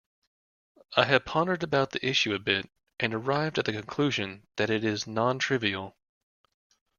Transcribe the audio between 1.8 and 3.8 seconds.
the issue a bit and arrived at the